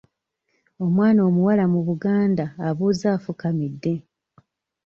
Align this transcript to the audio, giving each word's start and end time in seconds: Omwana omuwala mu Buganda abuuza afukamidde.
Omwana 0.85 1.19
omuwala 1.29 1.63
mu 1.73 1.79
Buganda 1.87 2.45
abuuza 2.67 3.07
afukamidde. 3.17 3.93